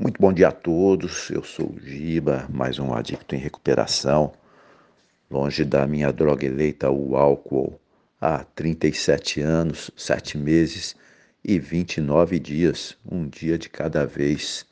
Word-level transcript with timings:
Muito 0.00 0.18
bom 0.18 0.32
dia 0.32 0.48
a 0.48 0.52
todos. 0.52 1.28
Eu 1.28 1.44
sou 1.44 1.74
o 1.74 1.78
Giba, 1.78 2.48
mais 2.48 2.78
um 2.78 2.94
adicto 2.94 3.34
em 3.34 3.38
recuperação, 3.38 4.32
longe 5.30 5.62
da 5.62 5.86
minha 5.86 6.10
droga 6.10 6.46
eleita, 6.46 6.90
o 6.90 7.18
álcool, 7.18 7.78
há 8.18 8.42
37 8.42 9.42
anos, 9.42 9.90
7 9.94 10.38
meses 10.38 10.96
e 11.44 11.58
29 11.58 12.38
dias, 12.38 12.96
um 13.04 13.28
dia 13.28 13.58
de 13.58 13.68
cada 13.68 14.06
vez. 14.06 14.64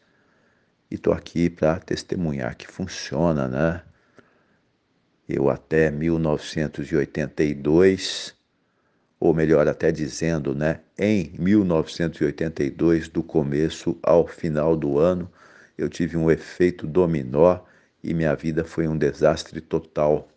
E 0.91 0.95
estou 0.95 1.13
aqui 1.13 1.51
para 1.51 1.79
testemunhar 1.79 2.57
que 2.57 2.67
funciona, 2.67 3.47
né? 3.47 3.83
Eu 5.29 5.51
até 5.51 5.91
1982 5.91 8.35
ou 9.21 9.35
melhor 9.35 9.67
até 9.67 9.91
dizendo, 9.91 10.55
né, 10.55 10.81
em 10.97 11.33
1982, 11.39 13.09
do 13.09 13.23
começo 13.23 13.99
ao 14.03 14.27
final 14.27 14.77
do 14.77 14.99
ano, 14.99 15.31
eu 15.77 15.89
tive 15.89 16.17
um 16.17 16.31
efeito 16.31 16.87
dominó 16.87 17.61
e 18.03 18.15
minha 18.15 18.35
vida 18.35 18.65
foi 18.65 18.87
um 18.87 18.97
desastre 18.97 19.61
total. 19.61 20.29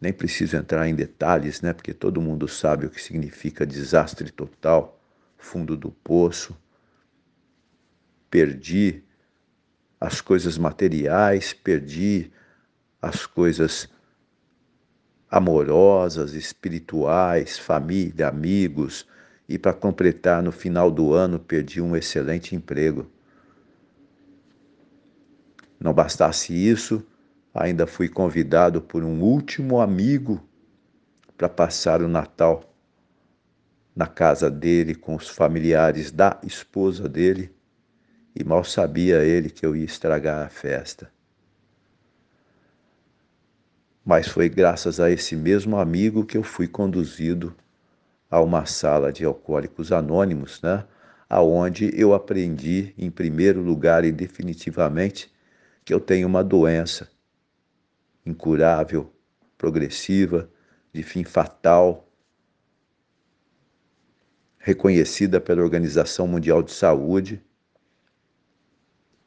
Nem 0.00 0.12
preciso 0.12 0.56
entrar 0.56 0.88
em 0.88 0.94
detalhes, 0.94 1.60
né, 1.60 1.72
porque 1.72 1.92
todo 1.92 2.20
mundo 2.20 2.46
sabe 2.46 2.86
o 2.86 2.90
que 2.90 3.02
significa 3.02 3.66
desastre 3.66 4.30
total, 4.30 5.00
fundo 5.36 5.76
do 5.76 5.90
poço. 5.90 6.56
Perdi 8.30 9.02
as 10.00 10.20
coisas 10.20 10.56
materiais, 10.56 11.52
perdi 11.52 12.30
as 13.02 13.26
coisas 13.26 13.88
amorosas, 15.30 16.32
espirituais, 16.32 17.56
família, 17.56 18.28
amigos, 18.28 19.06
e 19.48 19.58
para 19.58 19.72
completar, 19.72 20.42
no 20.42 20.50
final 20.50 20.90
do 20.90 21.12
ano, 21.12 21.38
perdi 21.38 21.80
um 21.80 21.96
excelente 21.96 22.54
emprego. 22.54 23.08
Não 25.78 25.92
bastasse 25.92 26.52
isso, 26.52 27.06
ainda 27.54 27.86
fui 27.86 28.08
convidado 28.08 28.80
por 28.82 29.04
um 29.04 29.22
último 29.22 29.80
amigo 29.80 30.42
para 31.36 31.48
passar 31.48 32.02
o 32.02 32.08
Natal 32.08 32.64
na 33.94 34.06
casa 34.06 34.50
dele 34.50 34.94
com 34.94 35.14
os 35.14 35.28
familiares 35.28 36.10
da 36.10 36.38
esposa 36.42 37.08
dele, 37.08 37.54
e 38.34 38.44
mal 38.44 38.62
sabia 38.62 39.24
ele 39.24 39.50
que 39.50 39.66
eu 39.66 39.74
ia 39.74 39.84
estragar 39.84 40.46
a 40.46 40.48
festa 40.48 41.10
mas 44.04 44.28
foi 44.28 44.48
graças 44.48 44.98
a 44.98 45.10
esse 45.10 45.36
mesmo 45.36 45.78
amigo 45.78 46.24
que 46.24 46.36
eu 46.36 46.42
fui 46.42 46.66
conduzido 46.66 47.54
a 48.30 48.40
uma 48.40 48.64
sala 48.66 49.12
de 49.12 49.24
alcoólicos 49.24 49.92
anônimos, 49.92 50.60
né? 50.62 50.84
aonde 51.28 51.92
eu 51.94 52.12
aprendi 52.12 52.92
em 52.98 53.10
primeiro 53.10 53.60
lugar 53.62 54.04
e 54.04 54.10
definitivamente 54.10 55.32
que 55.84 55.94
eu 55.94 56.00
tenho 56.00 56.26
uma 56.26 56.42
doença 56.42 57.08
incurável, 58.26 59.12
progressiva, 59.56 60.50
de 60.92 61.02
fim 61.02 61.22
fatal, 61.22 62.08
reconhecida 64.58 65.40
pela 65.40 65.62
Organização 65.62 66.26
Mundial 66.26 66.62
de 66.62 66.72
Saúde, 66.72 67.42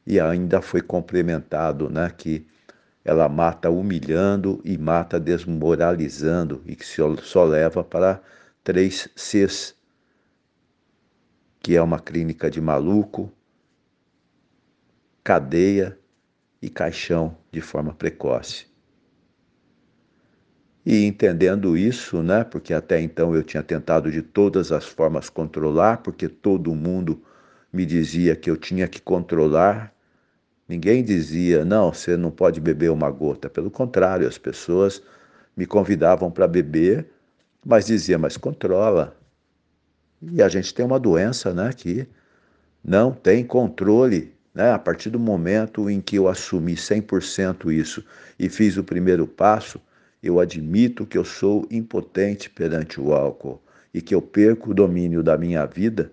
e 0.06 0.20
ainda 0.20 0.60
foi 0.60 0.82
complementado, 0.82 1.88
né, 1.88 2.10
que 2.10 2.46
ela 3.04 3.28
mata 3.28 3.68
humilhando 3.68 4.60
e 4.64 4.78
mata 4.78 5.20
desmoralizando, 5.20 6.62
e 6.64 6.74
que 6.74 6.86
só 6.86 7.44
leva 7.44 7.84
para 7.84 8.22
três 8.62 9.08
Cs, 9.14 9.76
que 11.60 11.76
é 11.76 11.82
uma 11.82 11.98
clínica 11.98 12.50
de 12.50 12.60
maluco, 12.60 13.30
cadeia 15.22 15.98
e 16.60 16.70
caixão 16.70 17.36
de 17.52 17.60
forma 17.60 17.92
precoce. 17.92 18.66
E 20.84 21.04
entendendo 21.04 21.76
isso, 21.76 22.22
né, 22.22 22.44
porque 22.44 22.74
até 22.74 23.00
então 23.00 23.34
eu 23.34 23.42
tinha 23.42 23.62
tentado 23.62 24.10
de 24.10 24.20
todas 24.20 24.70
as 24.70 24.84
formas 24.84 25.30
controlar, 25.30 25.98
porque 26.02 26.28
todo 26.28 26.74
mundo 26.74 27.22
me 27.72 27.86
dizia 27.86 28.36
que 28.36 28.50
eu 28.50 28.56
tinha 28.56 28.86
que 28.86 29.00
controlar 29.00 29.93
Ninguém 30.68 31.04
dizia, 31.04 31.64
não, 31.64 31.92
você 31.92 32.16
não 32.16 32.30
pode 32.30 32.60
beber 32.60 32.90
uma 32.90 33.10
gota. 33.10 33.50
Pelo 33.50 33.70
contrário, 33.70 34.26
as 34.26 34.38
pessoas 34.38 35.02
me 35.56 35.66
convidavam 35.66 36.30
para 36.30 36.48
beber, 36.48 37.06
mas 37.64 37.86
dizia, 37.86 38.18
mas 38.18 38.36
controla. 38.36 39.16
E 40.22 40.42
a 40.42 40.48
gente 40.48 40.72
tem 40.72 40.84
uma 40.84 40.98
doença, 40.98 41.52
né, 41.52 41.70
que 41.72 42.06
não 42.82 43.12
tem 43.12 43.44
controle, 43.44 44.34
né? 44.54 44.72
A 44.72 44.78
partir 44.78 45.10
do 45.10 45.18
momento 45.18 45.90
em 45.90 46.00
que 46.00 46.16
eu 46.16 46.28
assumi 46.28 46.76
100% 46.76 47.70
isso 47.72 48.04
e 48.38 48.48
fiz 48.48 48.76
o 48.76 48.84
primeiro 48.84 49.26
passo, 49.26 49.80
eu 50.22 50.40
admito 50.40 51.04
que 51.04 51.18
eu 51.18 51.24
sou 51.24 51.66
impotente 51.70 52.48
perante 52.48 53.00
o 53.00 53.12
álcool 53.12 53.62
e 53.92 54.00
que 54.00 54.14
eu 54.14 54.22
perco 54.22 54.70
o 54.70 54.74
domínio 54.74 55.22
da 55.22 55.36
minha 55.36 55.66
vida 55.66 56.10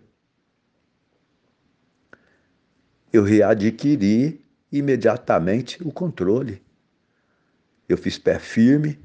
eu 3.11 3.23
readquiri 3.23 4.41
imediatamente 4.72 5.82
o 5.84 5.92
controle. 5.92 6.62
Eu 7.88 7.98
fiz 7.98 8.18
pé 8.18 8.40
firme, 8.40 9.00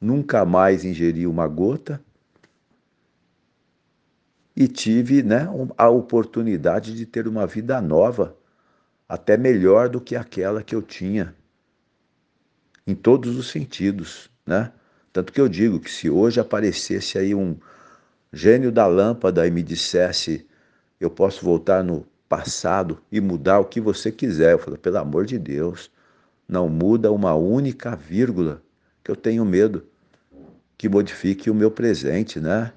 nunca 0.00 0.44
mais 0.44 0.84
ingeri 0.84 1.26
uma 1.26 1.48
gota 1.48 2.00
e 4.54 4.68
tive 4.68 5.22
né, 5.22 5.48
a 5.76 5.88
oportunidade 5.88 6.94
de 6.94 7.06
ter 7.06 7.26
uma 7.26 7.46
vida 7.46 7.80
nova, 7.80 8.36
até 9.08 9.36
melhor 9.36 9.88
do 9.88 10.00
que 10.00 10.14
aquela 10.14 10.62
que 10.62 10.74
eu 10.74 10.82
tinha, 10.82 11.34
em 12.86 12.94
todos 12.94 13.36
os 13.36 13.50
sentidos. 13.50 14.30
Né? 14.46 14.72
Tanto 15.12 15.32
que 15.32 15.40
eu 15.40 15.48
digo 15.48 15.80
que 15.80 15.90
se 15.90 16.08
hoje 16.08 16.38
aparecesse 16.38 17.18
aí 17.18 17.34
um 17.34 17.56
gênio 18.32 18.70
da 18.70 18.86
lâmpada 18.86 19.46
e 19.46 19.50
me 19.50 19.62
dissesse 19.62 20.46
eu 21.00 21.10
posso 21.10 21.44
voltar 21.44 21.82
no 21.82 22.06
passado 22.32 22.98
e 23.12 23.20
mudar 23.20 23.58
o 23.58 23.66
que 23.66 23.78
você 23.78 24.10
quiser. 24.10 24.52
Eu 24.52 24.58
falo, 24.58 24.78
pelo 24.78 24.96
amor 24.96 25.26
de 25.26 25.38
Deus, 25.38 25.90
não 26.48 26.66
muda 26.66 27.12
uma 27.12 27.34
única 27.34 27.94
vírgula, 27.94 28.62
que 29.04 29.10
eu 29.10 29.16
tenho 29.16 29.44
medo 29.44 29.86
que 30.78 30.88
modifique 30.88 31.50
o 31.50 31.54
meu 31.54 31.70
presente, 31.70 32.40
né? 32.40 32.72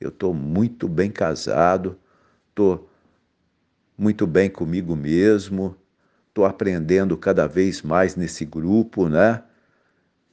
Eu 0.00 0.08
estou 0.08 0.32
muito 0.32 0.88
bem 0.88 1.10
casado, 1.10 1.98
estou 2.48 2.88
muito 3.96 4.26
bem 4.26 4.48
comigo 4.48 4.96
mesmo, 4.96 5.76
estou 6.28 6.46
aprendendo 6.46 7.14
cada 7.18 7.46
vez 7.46 7.82
mais 7.82 8.16
nesse 8.16 8.46
grupo, 8.46 9.06
né? 9.06 9.42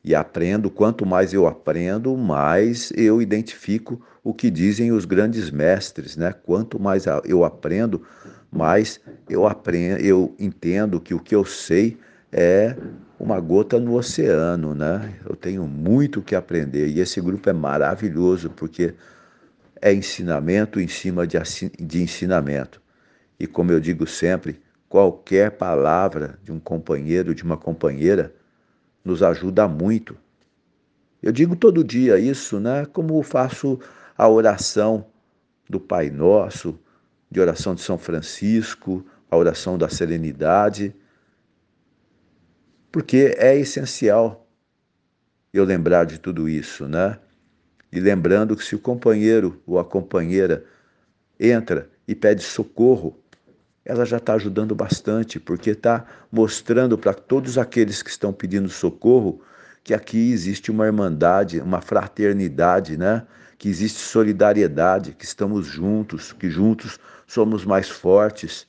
E 0.04 0.16
aprendo, 0.16 0.70
quanto 0.72 1.06
mais 1.06 1.34
eu 1.34 1.46
aprendo, 1.46 2.18
mais 2.18 2.92
eu 2.96 3.22
identifico 3.22 4.02
o 4.24 4.34
que 4.34 4.50
dizem 4.50 4.92
os 4.92 5.06
grandes 5.06 5.52
mestres, 5.52 6.18
né? 6.18 6.34
Quanto 6.34 6.80
mais 6.80 7.06
eu 7.24 7.44
aprendo, 7.44 8.02
mais 8.52 9.00
eu 9.30 9.48
aprendo, 9.48 10.02
eu 10.02 10.36
entendo 10.40 11.00
que 11.00 11.14
o 11.14 11.20
que 11.20 11.36
eu 11.36 11.46
sei 11.46 11.98
é 12.32 12.76
uma 13.20 13.40
gota 13.40 13.80
no 13.80 13.96
oceano, 13.96 14.74
né? 14.74 15.14
Eu 15.28 15.36
tenho 15.36 15.68
muito 15.68 16.22
que 16.22 16.36
aprender 16.36 16.88
e 16.88 17.00
esse 17.00 17.22
grupo 17.22 17.50
é 17.50 17.54
maravilhoso 17.54 18.50
porque 18.50 18.96
é 19.82 19.94
ensinamento 19.94 20.80
em 20.80 20.88
cima 20.88 21.28
de, 21.28 21.38
de 21.80 22.02
ensinamento. 22.02 22.82
E 23.40 23.46
como 23.46 23.72
eu 23.72 23.80
digo 23.80 24.08
sempre, 24.08 24.60
qualquer 24.90 25.52
palavra 25.52 26.40
de 26.44 26.52
um 26.52 26.60
companheiro, 26.60 27.34
de 27.34 27.44
uma 27.44 27.58
companheira, 27.58 28.34
nos 29.04 29.24
ajuda 29.24 29.68
muito. 29.68 30.18
Eu 31.22 31.32
digo 31.32 31.56
todo 31.56 31.84
dia 31.84 32.20
isso, 32.20 32.60
né? 32.60 32.86
Como 32.86 33.22
faço 33.22 33.80
a 34.18 34.28
oração 34.28 35.06
do 35.70 35.80
Pai 35.80 36.10
Nosso, 36.10 36.80
de 37.30 37.40
oração 37.40 37.76
de 37.76 37.82
São 37.82 37.98
Francisco, 37.98 39.06
a 39.30 39.38
oração 39.38 39.78
da 39.78 39.88
serenidade, 39.88 40.94
porque 42.92 43.36
é 43.38 43.58
essencial 43.58 44.48
eu 45.54 45.64
lembrar 45.64 46.06
de 46.06 46.20
tudo 46.20 46.50
isso, 46.50 46.88
né? 46.88 47.18
E 47.92 48.00
lembrando 48.00 48.56
que 48.56 48.64
se 48.64 48.76
o 48.76 48.80
companheiro 48.80 49.62
ou 49.66 49.78
a 49.80 49.86
companheira 49.86 50.66
entra 51.40 51.90
e 52.08 52.16
pede 52.16 52.44
socorro, 52.44 53.21
ela 53.84 54.06
já 54.06 54.18
está 54.18 54.34
ajudando 54.34 54.76
bastante, 54.76 55.40
porque 55.40 55.72
está 55.72 56.06
mostrando 56.32 56.98
para 56.98 57.14
todos 57.14 57.58
aqueles 57.58 58.04
que 58.04 58.10
estão 58.10 58.32
pedindo 58.32 58.70
socorro 58.70 59.42
que 59.84 59.94
aqui 59.94 60.32
existe 60.32 60.70
uma 60.70 60.86
irmandade, 60.86 61.60
uma 61.60 61.82
fraternidade, 61.82 62.96
né? 62.98 63.26
que 63.58 63.70
existe 63.70 64.00
solidariedade, 64.00 65.14
que 65.14 65.24
estamos 65.24 65.68
juntos, 65.68 66.34
que 66.34 66.50
juntos 66.50 67.00
somos 67.28 67.64
mais 67.64 67.90
fortes. 67.90 68.68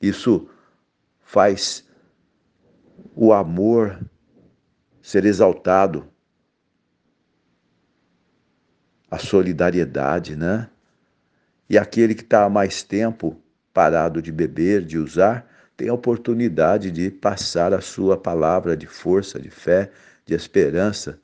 Isso 0.00 0.48
faz 1.20 1.86
o 3.14 3.34
amor 3.34 4.00
ser 5.02 5.26
exaltado, 5.26 6.08
a 9.10 9.18
solidariedade, 9.18 10.36
né? 10.36 10.70
E 11.68 11.76
aquele 11.76 12.14
que 12.14 12.22
está 12.22 12.44
há 12.44 12.48
mais 12.48 12.82
tempo 12.82 13.38
parado 13.78 14.20
de 14.20 14.32
beber, 14.32 14.84
de 14.84 14.98
usar, 14.98 15.48
tem 15.76 15.88
a 15.88 15.94
oportunidade 15.94 16.90
de 16.90 17.12
passar 17.12 17.72
a 17.72 17.80
sua 17.80 18.16
palavra 18.16 18.76
de 18.76 18.88
força, 18.88 19.38
de 19.38 19.50
fé, 19.50 19.92
de 20.26 20.34
esperança 20.34 21.20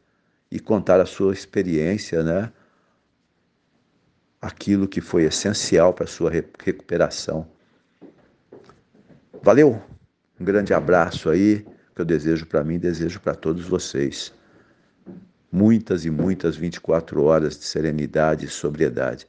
e 0.48 0.60
contar 0.60 1.00
a 1.00 1.04
sua 1.04 1.32
experiência, 1.32 2.22
né? 2.22 2.52
Aquilo 4.40 4.86
que 4.86 5.00
foi 5.00 5.24
essencial 5.24 5.92
para 5.92 6.04
a 6.04 6.06
sua 6.06 6.30
recuperação. 6.30 7.44
Valeu! 9.42 9.82
Um 10.38 10.44
grande 10.44 10.72
abraço 10.72 11.30
aí, 11.30 11.66
que 11.92 12.02
eu 12.02 12.04
desejo 12.04 12.46
para 12.46 12.62
mim, 12.62 12.78
desejo 12.78 13.18
para 13.18 13.34
todos 13.34 13.66
vocês. 13.66 14.32
Muitas 15.50 16.04
e 16.04 16.10
muitas 16.10 16.54
24 16.54 17.20
horas 17.24 17.58
de 17.58 17.64
serenidade 17.64 18.46
e 18.46 18.48
sobriedade. 18.48 19.26